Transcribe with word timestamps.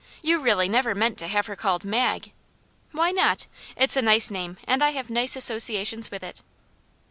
"You 0.23 0.39
really 0.39 0.67
never 0.67 0.95
meant 0.95 1.19
to 1.19 1.27
have 1.27 1.45
her 1.45 1.55
called 1.55 1.85
*Mag?'"" 1.85 2.31
Why 2.91 3.11
not? 3.11 3.45
It's 3.75 3.95
a 3.95 4.01
nice 4.01 4.31
name, 4.31 4.57
and 4.65 4.83
I 4.83 4.93
have 4.93 5.11
nice 5.11 5.35
associations 5.35 6.09
with 6.09 6.23
it." 6.23 6.41